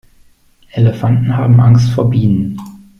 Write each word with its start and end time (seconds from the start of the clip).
Elefanten 0.71 1.37
haben 1.37 1.59
Angst 1.59 1.91
vor 1.91 2.09
Bienen. 2.09 2.57